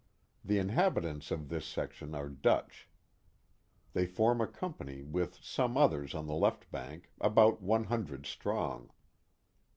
The 0.43 0.57
inhabitants 0.57 1.29
of 1.29 1.49
this 1.49 1.63
section 1.63 2.15
are 2.15 2.27
Dutch. 2.27 2.89
They 3.93 4.07
form 4.07 4.41
a 4.41 4.47
company 4.47 5.03
with 5.03 5.35
some 5.43 5.77
others 5.77 6.15
on 6.15 6.25
the 6.25 6.33
left 6.33 6.71
bank, 6.71 7.11
about 7.21 7.61
one 7.61 7.83
hundred 7.83 8.25
strong. 8.25 8.89